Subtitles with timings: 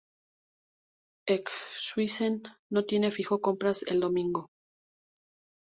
[1.27, 4.47] Enkhuizen no tiene fijo compras el domingo.